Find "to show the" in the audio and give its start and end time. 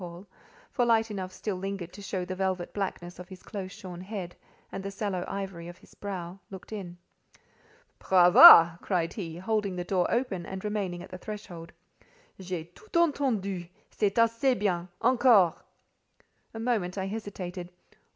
1.93-2.33